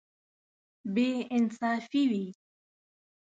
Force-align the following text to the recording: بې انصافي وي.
بې 0.93 1.09
انصافي 1.35 2.03
وي. 2.11 2.25